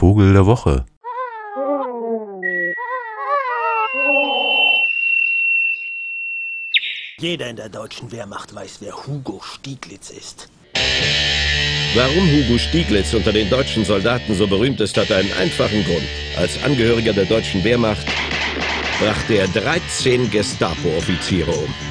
Vogel 0.00 0.32
der 0.32 0.46
Woche. 0.46 0.86
Jeder 7.18 7.50
in 7.50 7.56
der 7.56 7.68
deutschen 7.68 8.10
Wehrmacht 8.10 8.54
weiß, 8.54 8.78
wer 8.80 8.94
Hugo 9.06 9.42
Stieglitz 9.42 10.08
ist. 10.08 10.48
Warum 11.94 12.26
Hugo 12.30 12.56
Stieglitz 12.56 13.12
unter 13.12 13.30
den 13.30 13.50
deutschen 13.50 13.84
Soldaten 13.84 14.34
so 14.34 14.46
berühmt 14.46 14.80
ist, 14.80 14.96
hat 14.96 15.12
einen 15.12 15.34
einfachen 15.34 15.84
Grund. 15.84 16.08
Als 16.38 16.64
Angehöriger 16.64 17.12
der 17.12 17.26
deutschen 17.26 17.62
Wehrmacht 17.62 18.06
brachte 18.98 19.34
er 19.34 19.48
13 19.48 20.30
Gestapo-Offiziere 20.30 21.50
um. 21.50 21.89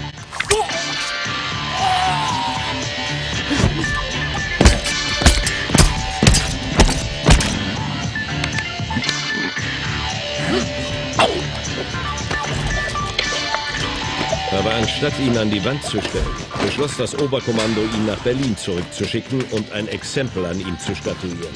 Anstatt 15.01 15.25
ihn 15.25 15.37
an 15.37 15.49
die 15.49 15.63
Wand 15.63 15.81
zu 15.81 16.01
stellen, 16.01 16.25
beschloss 16.61 16.97
das 16.97 17.17
Oberkommando, 17.17 17.79
ihn 17.95 18.05
nach 18.05 18.17
Berlin 18.17 18.57
zurückzuschicken 18.57 19.41
und 19.51 19.71
ein 19.71 19.87
Exempel 19.87 20.45
an 20.45 20.59
ihm 20.59 20.77
zu 20.77 20.93
statuieren. 20.93 21.53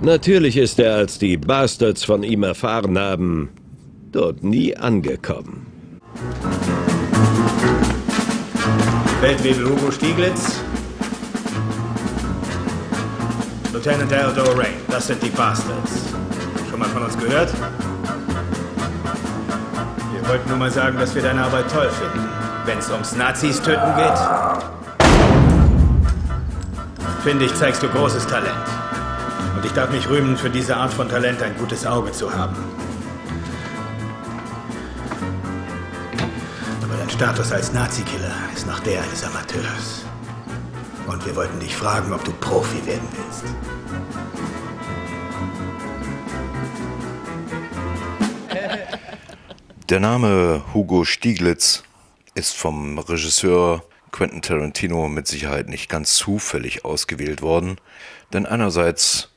Natürlich 0.00 0.56
ist 0.56 0.78
er, 0.78 0.94
als 0.94 1.18
die 1.18 1.36
Bastards 1.36 2.04
von 2.04 2.22
ihm 2.22 2.42
erfahren 2.42 2.98
haben, 2.98 3.50
dort 4.12 4.42
nie 4.42 4.74
angekommen. 4.74 5.66
Feldwebel 9.20 9.68
Hugo 9.68 9.90
Stieglitz. 9.90 10.58
Lieutenant 13.74 14.08
Theodore 14.08 14.56
Rain, 14.56 14.74
das 14.88 15.06
sind 15.06 15.22
die 15.22 15.28
Bastards. 15.28 16.14
Schon 16.70 16.78
mal 16.78 16.88
von 16.88 17.02
uns 17.02 17.18
gehört? 17.18 17.52
Wir 20.22 20.28
wollten 20.28 20.48
nur 20.50 20.58
mal 20.58 20.70
sagen, 20.70 20.98
dass 21.00 21.16
wir 21.16 21.22
deine 21.22 21.42
Arbeit 21.42 21.68
toll 21.68 21.90
finden. 21.90 22.28
Wenn 22.64 22.78
es 22.78 22.88
ums 22.90 23.16
Nazis 23.16 23.60
töten 23.60 23.96
geht, 23.96 24.18
finde 27.24 27.44
ich, 27.46 27.54
zeigst 27.56 27.82
du 27.82 27.88
großes 27.88 28.28
Talent. 28.28 28.54
Und 29.56 29.64
ich 29.64 29.72
darf 29.72 29.90
mich 29.90 30.08
rühmen, 30.08 30.36
für 30.36 30.48
diese 30.48 30.76
Art 30.76 30.94
von 30.94 31.08
Talent 31.08 31.42
ein 31.42 31.56
gutes 31.58 31.84
Auge 31.84 32.12
zu 32.12 32.32
haben. 32.32 32.54
Aber 36.84 36.96
dein 36.96 37.10
Status 37.10 37.50
als 37.50 37.72
Nazi-Killer 37.72 38.30
ist 38.54 38.68
noch 38.68 38.78
der 38.78 39.02
eines 39.02 39.24
Amateurs. 39.24 40.04
Und 41.08 41.26
wir 41.26 41.34
wollten 41.34 41.58
dich 41.58 41.74
fragen, 41.74 42.12
ob 42.12 42.24
du 42.24 42.32
Profi 42.34 42.86
werden 42.86 43.08
willst. 43.10 43.42
Der 49.92 50.00
Name 50.00 50.64
Hugo 50.72 51.04
Stieglitz 51.04 51.82
ist 52.34 52.56
vom 52.56 52.98
Regisseur 52.98 53.84
Quentin 54.10 54.40
Tarantino 54.40 55.06
mit 55.06 55.26
Sicherheit 55.26 55.68
nicht 55.68 55.90
ganz 55.90 56.14
zufällig 56.14 56.86
ausgewählt 56.86 57.42
worden, 57.42 57.76
denn 58.32 58.46
einerseits 58.46 59.28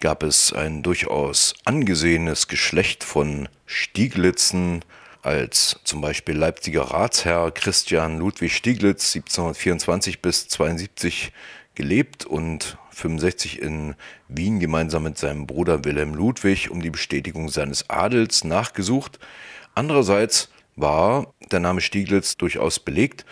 gab 0.00 0.22
es 0.22 0.54
ein 0.54 0.82
durchaus 0.82 1.52
angesehenes 1.66 2.48
Geschlecht 2.48 3.04
von 3.04 3.50
Stieglitzen, 3.66 4.86
als 5.20 5.78
zum 5.84 6.00
Beispiel 6.00 6.34
Leipziger 6.34 6.84
Ratsherr 6.84 7.50
Christian 7.50 8.18
Ludwig 8.18 8.56
Stieglitz 8.56 9.14
1724 9.14 10.22
bis 10.22 10.48
72 10.48 11.30
gelebt 11.74 12.24
und 12.24 12.78
65 12.92 13.60
in 13.60 13.94
Wien 14.28 14.60
gemeinsam 14.60 15.02
mit 15.02 15.18
seinem 15.18 15.46
Bruder 15.46 15.84
Wilhelm 15.84 16.14
Ludwig 16.14 16.70
um 16.70 16.80
die 16.80 16.88
Bestätigung 16.88 17.50
seines 17.50 17.90
Adels 17.90 18.44
nachgesucht. 18.44 19.18
Andererseits 19.74 20.50
war 20.76 21.32
der 21.50 21.60
Name 21.60 21.80
Stieglitz 21.80 22.36
durchaus 22.36 22.78
belegt 22.78 23.24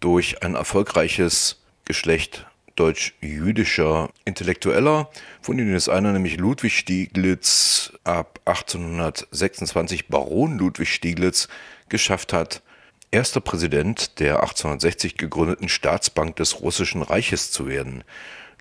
durch 0.00 0.42
ein 0.42 0.54
erfolgreiches 0.54 1.62
Geschlecht 1.84 2.46
deutsch-jüdischer 2.76 4.10
Intellektueller, 4.24 5.10
von 5.42 5.56
denen 5.56 5.74
ist 5.74 5.88
einer 5.88 6.12
nämlich 6.12 6.38
Ludwig 6.38 6.76
Stieglitz 6.76 7.92
ab 8.04 8.40
1826 8.46 10.08
Baron 10.08 10.58
Ludwig 10.58 10.88
Stieglitz 10.88 11.48
geschafft 11.88 12.32
hat, 12.32 12.62
erster 13.10 13.40
Präsident 13.40 14.18
der 14.20 14.40
1860 14.40 15.16
gegründeten 15.16 15.68
Staatsbank 15.68 16.36
des 16.36 16.60
Russischen 16.60 17.02
Reiches 17.02 17.50
zu 17.50 17.68
werden. 17.68 18.04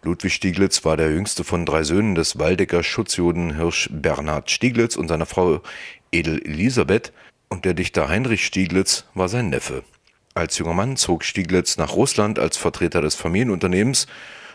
Ludwig 0.04 0.34
Stieglitz 0.34 0.84
war 0.84 0.98
der 0.98 1.12
jüngste 1.12 1.44
von 1.44 1.66
drei 1.66 1.84
Söhnen 1.84 2.16
des 2.16 2.40
Waldecker 2.40 2.84
Schutzjuden 2.84 3.56
Hirsch 3.56 3.88
Bernhard 3.92 4.50
Stieglitz 4.50 4.96
und 4.96 5.08
seiner 5.08 5.28
Frau 5.28 5.62
Edel 6.12 6.42
Elisabeth 6.44 7.14
und 7.52 7.66
der 7.66 7.74
Dichter 7.74 8.08
Heinrich 8.08 8.46
Stieglitz 8.46 9.04
war 9.14 9.28
sein 9.28 9.50
Neffe. 9.50 9.84
Als 10.34 10.58
junger 10.58 10.74
Mann 10.74 10.96
zog 10.96 11.26
Stieglitz 11.26 11.76
nach 11.76 11.94
Russland 11.94 12.40
als 12.40 12.56
Vertreter 12.56 13.02
des 13.02 13.16
Familienunternehmens. 13.16 14.08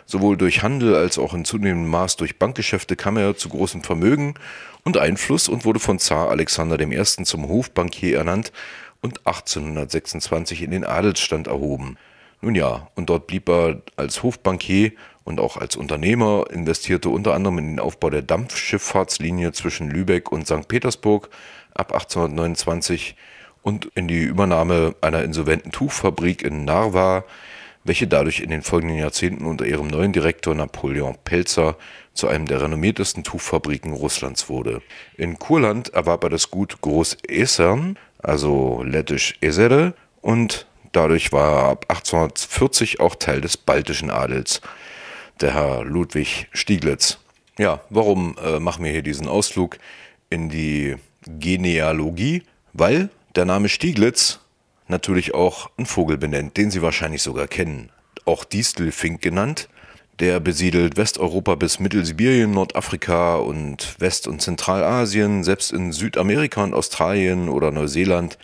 Sowohl 0.07 0.39
durch 0.39 0.63
Handel 0.63 0.95
als 0.95 1.19
auch 1.19 1.35
in 1.35 1.45
zunehmendem 1.45 1.91
Maß 1.91 2.17
durch 2.17 2.39
Bankgeschäfte 2.39 2.97
kam 2.97 3.19
er 3.19 3.37
zu 3.37 3.51
großem 3.51 3.83
Vermögen 3.83 4.35
und 4.83 4.97
Einfluss 4.97 5.49
und 5.49 5.67
wurde 5.67 5.79
von 5.79 5.99
Zar 5.99 6.31
Alexander 6.31 6.81
I. 6.81 7.05
zum 7.05 7.47
Hofbankier 7.49 8.17
ernannt 8.17 8.51
und 9.03 9.27
1826 9.27 10.63
in 10.63 10.71
den 10.71 10.85
Adelsstand 10.85 11.49
erhoben. 11.49 11.99
Nun 12.41 12.55
ja, 12.55 12.89
und 12.95 13.11
dort 13.11 13.27
blieb 13.27 13.49
er 13.51 13.83
als 13.97 14.23
Hofbankier 14.23 14.93
und 15.27 15.41
auch 15.41 15.57
als 15.57 15.75
Unternehmer, 15.75 16.45
investierte 16.51 17.09
unter 17.09 17.35
anderem 17.35 17.59
in 17.59 17.67
den 17.67 17.81
Aufbau 17.81 18.11
der 18.11 18.23
Dampfschifffahrtslinie 18.23 19.53
zwischen 19.53 19.91
Lübeck 19.91 20.31
und 20.31 20.47
St. 20.47 20.69
Petersburg 20.69 21.29
ab 21.75 21.93
1829 21.93 23.17
und 23.61 23.87
in 23.97 24.07
die 24.07 24.23
Übernahme 24.23 24.95
einer 25.01 25.25
insolventen 25.25 25.73
Tuchfabrik 25.73 26.43
in 26.43 26.65
Narva, 26.65 27.25
welche 27.83 28.07
dadurch 28.07 28.39
in 28.39 28.51
den 28.51 28.63
folgenden 28.63 28.99
Jahrzehnten 28.99 29.47
unter 29.47 29.67
ihrem 29.67 29.89
neuen 29.89 30.13
Direktor 30.13 30.55
Napoleon 30.55 31.17
Pelzer 31.25 31.77
zu 32.15 32.29
einem 32.29 32.47
der 32.47 32.63
renommiertesten 32.63 33.25
Tuchfabriken 33.25 33.95
Russlands 33.95 34.49
wurde. 34.49 34.81
In 35.17 35.41
Kurland 35.41 35.89
erwarb 35.89 36.23
er 36.23 36.31
das 36.31 36.53
Gut 36.53 36.81
Groß 36.81 37.19
Esern, 37.27 37.99
also 38.23 38.85
lettisch 38.85 39.35
Esere, 39.41 39.95
und 40.21 40.67
dadurch 40.93 41.33
war 41.33 41.51
er 41.51 41.69
ab 41.71 41.87
1840 41.89 43.01
auch 43.01 43.17
Teil 43.17 43.41
des 43.41 43.57
baltischen 43.57 44.11
Adels, 44.13 44.61
der 45.41 45.55
Herr 45.55 45.85
Ludwig 45.85 46.49
Stieglitz. 46.53 47.19
Ja, 47.59 47.81
warum 47.91 48.37
äh, 48.43 48.59
machen 48.59 48.85
wir 48.85 48.91
hier 48.91 49.03
diesen 49.03 49.29
Ausflug 49.29 49.79
in 50.31 50.49
die 50.49 50.97
Genealogie? 51.27 52.43
Weil 52.73 53.11
der 53.35 53.45
Name 53.45 53.69
Stieglitz 53.69 54.41
natürlich 54.89 55.35
auch 55.35 55.71
einen 55.77 55.87
Vogel 55.87 56.19
benennt, 56.19 56.57
den 56.57 56.71
Sie 56.71 56.83
wahrscheinlich 56.83 57.23
sogar 57.23 57.49
kennen. 57.49 57.91
Auch 58.25 58.45
Distelfink 58.45 59.23
genannt. 59.23 59.69
Der 60.19 60.41
besiedelt 60.41 60.97
Westeuropa 60.97 61.57
bis 61.57 61.79
Mittelsibirien, 61.79 62.51
Nordafrika 62.51 63.37
und 63.37 63.97
West- 63.99 64.27
und 64.27 64.41
Zentralasien. 64.41 65.45
Selbst 65.45 65.73
in 65.73 65.93
Südamerika 65.93 66.63
und 66.65 66.73
Australien 66.73 67.51
oder 67.51 67.71
Neuseeland 67.71 68.39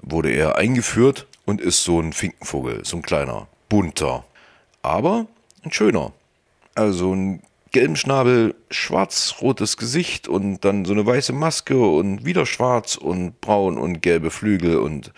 wurde 0.00 0.30
er 0.30 0.56
eingeführt 0.56 1.26
und 1.44 1.60
ist 1.60 1.82
so 1.82 2.00
ein 2.00 2.12
Finkenvogel, 2.12 2.84
so 2.84 2.96
ein 2.96 3.02
kleiner, 3.02 3.48
bunter, 3.68 4.24
aber 4.82 5.26
ein 5.64 5.72
schöner. 5.72 6.12
Also 6.74 7.14
ein 7.14 7.42
gelben 7.70 7.96
Schnabel, 7.96 8.54
schwarz-rotes 8.70 9.76
Gesicht 9.76 10.28
und 10.28 10.60
dann 10.60 10.84
so 10.84 10.92
eine 10.92 11.06
weiße 11.06 11.32
Maske 11.32 11.78
und 11.78 12.24
wieder 12.24 12.46
schwarz 12.46 12.96
und 12.96 13.40
braun 13.40 13.78
und 13.78 14.02
gelbe 14.02 14.30
Flügel 14.30 14.76
und 14.78 15.12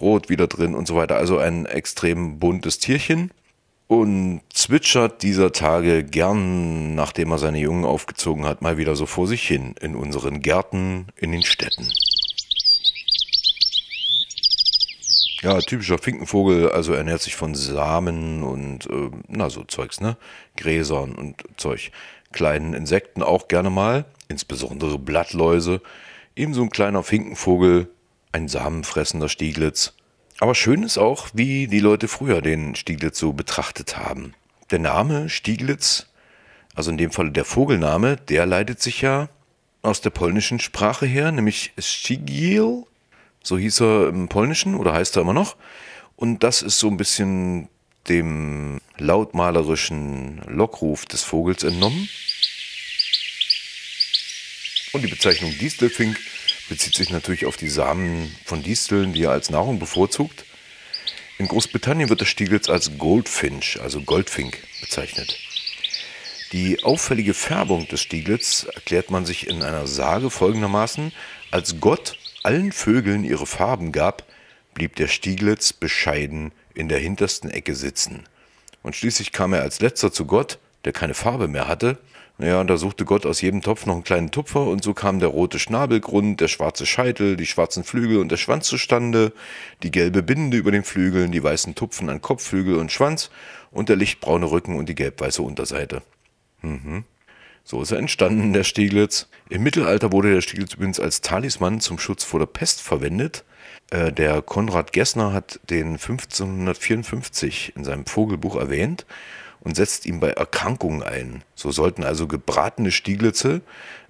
rot 0.00 0.28
wieder 0.28 0.46
drin 0.46 0.74
und 0.74 0.86
so 0.86 0.94
weiter. 0.94 1.16
Also 1.16 1.38
ein 1.38 1.66
extrem 1.66 2.38
buntes 2.38 2.78
Tierchen 2.78 3.32
und 3.88 4.40
zwitschert 4.52 5.22
dieser 5.22 5.52
Tage 5.52 6.04
gern, 6.04 6.94
nachdem 6.94 7.30
er 7.30 7.38
seine 7.38 7.58
Jungen 7.58 7.84
aufgezogen 7.84 8.44
hat, 8.44 8.62
mal 8.62 8.78
wieder 8.78 8.96
so 8.96 9.06
vor 9.06 9.26
sich 9.26 9.46
hin 9.46 9.74
in 9.80 9.96
unseren 9.96 10.40
Gärten 10.40 11.06
in 11.16 11.32
den 11.32 11.42
Städten. 11.42 11.88
Ja, 15.46 15.60
typischer 15.60 15.98
Finkenvogel, 15.98 16.72
also 16.72 16.92
ernährt 16.92 17.22
sich 17.22 17.36
von 17.36 17.54
Samen 17.54 18.42
und 18.42 18.86
äh, 18.86 19.12
na 19.28 19.48
so 19.48 19.62
Zeugs, 19.62 20.00
ne? 20.00 20.16
Gräsern 20.56 21.14
und 21.14 21.44
Zeug. 21.56 21.92
Kleinen 22.32 22.74
Insekten 22.74 23.22
auch 23.22 23.46
gerne 23.46 23.70
mal, 23.70 24.06
insbesondere 24.26 24.98
Blattläuse. 24.98 25.82
Ebenso 26.34 26.62
ein 26.62 26.70
kleiner 26.70 27.04
Finkenvogel, 27.04 27.88
ein 28.32 28.48
samenfressender 28.48 29.28
Stieglitz. 29.28 29.92
Aber 30.40 30.56
schön 30.56 30.82
ist 30.82 30.98
auch, 30.98 31.28
wie 31.32 31.68
die 31.68 31.78
Leute 31.78 32.08
früher 32.08 32.42
den 32.42 32.74
Stieglitz 32.74 33.16
so 33.20 33.32
betrachtet 33.32 33.96
haben. 33.96 34.34
Der 34.72 34.80
Name 34.80 35.28
Stieglitz, 35.28 36.08
also 36.74 36.90
in 36.90 36.98
dem 36.98 37.12
Fall 37.12 37.30
der 37.30 37.44
Vogelname, 37.44 38.16
der 38.16 38.46
leitet 38.46 38.82
sich 38.82 39.00
ja 39.00 39.28
aus 39.82 40.00
der 40.00 40.10
polnischen 40.10 40.58
Sprache 40.58 41.06
her, 41.06 41.30
nämlich 41.30 41.72
Stigiel, 41.78 42.82
so 43.46 43.56
hieß 43.56 43.80
er 43.80 44.08
im 44.08 44.28
Polnischen 44.28 44.74
oder 44.74 44.92
heißt 44.92 45.16
er 45.16 45.22
immer 45.22 45.32
noch. 45.32 45.56
Und 46.16 46.42
das 46.42 46.62
ist 46.62 46.78
so 46.78 46.88
ein 46.88 46.96
bisschen 46.96 47.68
dem 48.08 48.80
lautmalerischen 48.98 50.42
Lockruf 50.46 51.06
des 51.06 51.22
Vogels 51.22 51.62
entnommen. 51.62 52.08
Und 54.92 55.02
die 55.02 55.08
Bezeichnung 55.08 55.56
Distelfink 55.58 56.18
bezieht 56.68 56.94
sich 56.94 57.10
natürlich 57.10 57.46
auf 57.46 57.56
die 57.56 57.68
Samen 57.68 58.34
von 58.44 58.62
Disteln, 58.62 59.12
die 59.12 59.24
er 59.24 59.30
als 59.30 59.50
Nahrung 59.50 59.78
bevorzugt. 59.78 60.44
In 61.38 61.48
Großbritannien 61.48 62.08
wird 62.08 62.22
der 62.22 62.26
Stieglitz 62.26 62.68
als 62.68 62.98
Goldfinch, 62.98 63.78
also 63.80 64.00
Goldfink, 64.00 64.58
bezeichnet. 64.80 65.38
Die 66.52 66.82
auffällige 66.82 67.34
Färbung 67.34 67.86
des 67.88 68.00
Stieglitz 68.00 68.66
erklärt 68.74 69.10
man 69.10 69.26
sich 69.26 69.46
in 69.46 69.62
einer 69.62 69.86
Sage 69.86 70.30
folgendermaßen: 70.30 71.12
Als 71.50 71.78
Gott 71.80 72.16
allen 72.46 72.70
Vögeln 72.70 73.24
ihre 73.24 73.44
Farben 73.44 73.90
gab, 73.90 74.24
blieb 74.72 74.94
der 74.96 75.08
Stieglitz 75.08 75.72
bescheiden 75.72 76.52
in 76.74 76.88
der 76.88 76.98
hintersten 76.98 77.50
Ecke 77.50 77.74
sitzen. 77.74 78.22
Und 78.82 78.94
schließlich 78.94 79.32
kam 79.32 79.52
er 79.52 79.62
als 79.62 79.80
letzter 79.80 80.12
zu 80.12 80.26
Gott, 80.26 80.58
der 80.84 80.92
keine 80.92 81.14
Farbe 81.14 81.48
mehr 81.48 81.66
hatte, 81.66 81.98
naja, 82.38 82.60
und 82.60 82.68
da 82.68 82.76
suchte 82.76 83.04
Gott 83.04 83.24
aus 83.24 83.40
jedem 83.40 83.62
Topf 83.62 83.86
noch 83.86 83.94
einen 83.94 84.04
kleinen 84.04 84.30
Tupfer 84.30 84.66
und 84.66 84.84
so 84.84 84.92
kam 84.92 85.20
der 85.20 85.30
rote 85.30 85.58
Schnabelgrund, 85.58 86.40
der 86.40 86.48
schwarze 86.48 86.84
Scheitel, 86.84 87.36
die 87.36 87.46
schwarzen 87.46 87.82
Flügel 87.82 88.18
und 88.18 88.30
der 88.30 88.36
Schwanz 88.36 88.66
zustande, 88.68 89.32
die 89.82 89.90
gelbe 89.90 90.22
Binde 90.22 90.58
über 90.58 90.70
den 90.70 90.84
Flügeln, 90.84 91.32
die 91.32 91.42
weißen 91.42 91.74
Tupfen 91.74 92.10
an 92.10 92.20
Kopf, 92.20 92.44
Flügel 92.44 92.76
und 92.76 92.92
Schwanz 92.92 93.30
und 93.70 93.88
der 93.88 93.96
lichtbraune 93.96 94.50
Rücken 94.50 94.76
und 94.76 94.88
die 94.88 94.94
gelbweiße 94.94 95.42
Unterseite. 95.42 96.02
Mhm. 96.60 97.04
So 97.68 97.82
ist 97.82 97.90
er 97.90 97.98
entstanden, 97.98 98.52
der 98.52 98.62
Stieglitz. 98.62 99.26
Im 99.48 99.64
Mittelalter 99.64 100.12
wurde 100.12 100.32
der 100.32 100.40
Stieglitz 100.40 100.74
übrigens 100.74 101.00
als 101.00 101.20
Talisman 101.20 101.80
zum 101.80 101.98
Schutz 101.98 102.22
vor 102.22 102.38
der 102.38 102.46
Pest 102.46 102.80
verwendet. 102.80 103.44
Äh, 103.90 104.12
der 104.12 104.40
Konrad 104.40 104.92
Gessner 104.92 105.32
hat 105.32 105.58
den 105.68 105.94
1554 105.94 107.72
in 107.74 107.82
seinem 107.82 108.06
Vogelbuch 108.06 108.54
erwähnt 108.54 109.04
und 109.58 109.74
setzt 109.74 110.06
ihn 110.06 110.20
bei 110.20 110.30
Erkrankungen 110.30 111.02
ein. 111.02 111.42
So 111.56 111.72
sollten 111.72 112.04
also 112.04 112.28
gebratene 112.28 112.92
Stieglitze 112.92 113.62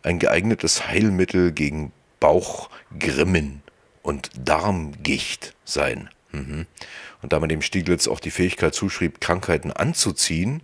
ein 0.02 0.18
geeignetes 0.18 0.86
Heilmittel 0.88 1.50
gegen 1.50 1.92
Bauchgrimmen 2.20 3.62
und 4.02 4.32
Darmgicht 4.36 5.54
sein. 5.64 6.10
Mhm. 6.30 6.66
Und 7.22 7.32
da 7.32 7.40
man 7.40 7.48
dem 7.48 7.62
Stieglitz 7.62 8.06
auch 8.06 8.20
die 8.20 8.30
Fähigkeit 8.30 8.74
zuschrieb, 8.74 9.22
Krankheiten 9.22 9.72
anzuziehen, 9.72 10.60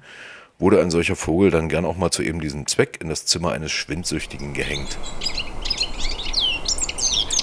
wurde 0.62 0.80
ein 0.80 0.90
solcher 0.90 1.16
Vogel 1.16 1.50
dann 1.50 1.68
gern 1.68 1.84
auch 1.84 1.96
mal 1.96 2.10
zu 2.10 2.22
eben 2.22 2.40
diesem 2.40 2.66
Zweck 2.66 2.98
in 3.02 3.10
das 3.10 3.26
Zimmer 3.26 3.52
eines 3.52 3.72
Schwindsüchtigen 3.72 4.54
gehängt. 4.54 4.96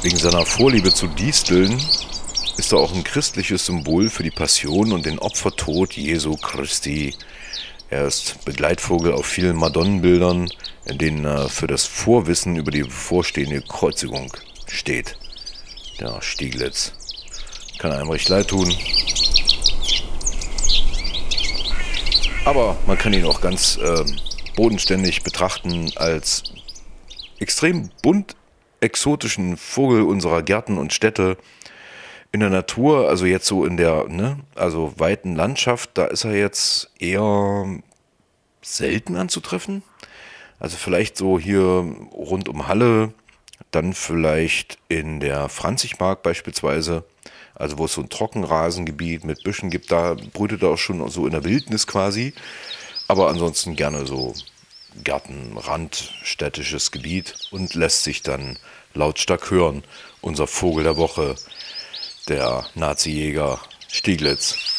Wegen 0.02 0.18
seiner 0.18 0.46
Vorliebe 0.46 0.92
zu 0.92 1.06
Disteln 1.06 1.80
ist 2.58 2.72
er 2.72 2.80
auch 2.80 2.96
ein 2.96 3.04
christliches 3.04 3.68
Symbol 3.68 4.10
für 4.10 4.24
die 4.24 4.32
Passion 4.32 4.92
und 4.94 5.06
den 5.06 5.20
Opfertod 5.20 5.94
Jesu 5.94 6.36
Christi, 6.38 7.14
er 7.92 8.06
ist 8.06 8.46
Begleitvogel 8.46 9.14
auf 9.14 9.26
vielen 9.26 9.58
Madonnenbildern, 9.58 10.48
in 10.86 10.98
denen 11.00 11.26
er 11.26 11.50
für 11.50 11.66
das 11.66 11.86
Vorwissen 11.86 12.56
über 12.56 12.70
die 12.70 12.84
bevorstehende 12.84 13.62
Kreuzigung 13.62 14.32
steht. 14.68 15.18
Der 16.00 16.22
Stieglitz. 16.22 16.94
Kann 17.80 17.92
einem 17.92 18.10
recht 18.10 18.30
leid 18.30 18.50
tun. 18.50 18.76
Aber 22.50 22.76
man 22.88 22.98
kann 22.98 23.14
ihn 23.14 23.26
auch 23.26 23.42
ganz 23.42 23.78
äh, 23.78 24.04
bodenständig 24.56 25.22
betrachten 25.22 25.92
als 25.98 26.42
extrem 27.40 27.92
bunt 28.02 28.36
exotischen 28.80 29.56
Vogel 29.56 30.02
unserer 30.02 30.42
Gärten 30.42 30.80
und 30.80 30.92
Städte. 30.92 31.38
In 32.32 32.40
der 32.40 32.50
Natur, 32.50 33.08
also 33.08 33.28
jetzt 33.28 33.46
so 33.46 33.66
in 33.66 33.78
der, 33.78 34.08
ne, 34.08 34.40
also 34.56 34.96
weiten 34.98 35.36
Landschaft, 35.36 35.92
da 35.94 36.06
ist 36.06 36.24
er 36.24 36.34
jetzt 36.34 36.90
eher 36.98 37.68
selten 38.64 39.16
anzutreffen. 39.16 39.84
Also 40.60 40.76
vielleicht 40.76 41.18
so 41.18 41.38
hier 41.38 41.86
rund 42.12 42.50
um 42.50 42.68
Halle, 42.68 43.14
dann 43.70 43.94
vielleicht 43.94 44.80
in 44.88 45.20
der 45.20 45.50
Franzigmark 45.50 46.24
beispielsweise, 46.24 47.04
also 47.56 47.78
wo 47.78 47.86
es 47.86 47.94
so 47.94 48.02
ein 48.02 48.10
Trockenrasengebiet 48.10 49.24
mit 49.24 49.44
Büschen 49.44 49.70
gibt, 49.70 49.92
da 49.92 50.16
brütet 50.34 50.64
er 50.64 50.70
auch 50.70 50.78
schon 50.78 51.08
so 51.10 51.26
in 51.26 51.32
der 51.32 51.44
Wildnis 51.44 51.88
quasi. 51.88 52.34
Aber 53.08 53.30
ansonsten 53.30 53.76
gerne 53.76 54.06
so 54.06 54.34
Gartenrand, 55.04 56.14
städtisches 56.24 56.92
Gebiet 56.92 57.36
und 57.52 57.74
lässt 57.74 58.04
sich 58.04 58.22
dann 58.22 58.58
lautstark 58.94 59.52
hören. 59.52 59.84
Unser 60.22 60.48
Vogel 60.48 60.84
der 60.84 60.98
Woche 60.98 61.36
der 62.28 62.66
Nazi-Jäger 62.76 63.60
Stieglitz. 63.88 64.79